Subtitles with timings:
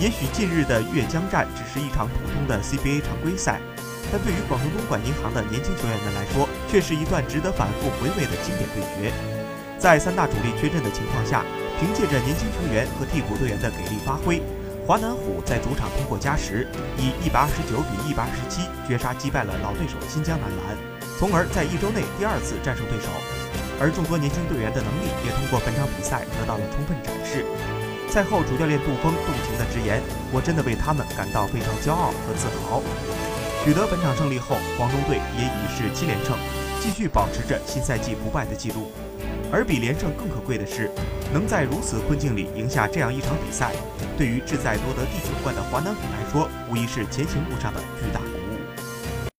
[0.00, 3.60] 也许近日的越江战只是一场普通的 CBA 常规赛，
[4.10, 9.12] 但对于广东东莞银行的年轻球员们来说，却是一段值得反复回味的经典对决。
[9.76, 11.44] 在三大主力缺阵的情况下，
[11.78, 14.40] 凭借着年轻球员和替补队员的给力发挥，
[14.86, 20.80] 华南虎在主场通过加时，以一百二十九比一百二十七绝杀击败了老对手新疆男篮，
[21.18, 23.12] 从而在一周内第二次战胜对手。
[23.78, 27.44] 而众多年轻队员的能力也通过本场比赛得到了充分展示。
[28.10, 30.02] 赛后，主教练杜峰动情地直言
[30.34, 32.82] ：“我真的为他们感到非常骄傲和自豪。”
[33.62, 36.36] 取得本场胜利后，广东队也已是七连胜，
[36.80, 38.90] 继续保持着新赛季不败的记录。
[39.52, 40.90] 而比连胜更可贵的是，
[41.32, 43.72] 能在如此困境里赢下这样一场比赛，
[44.16, 48.20] 对于志在夺得第九冠的华南虎来说，无疑是前行路上的巨大。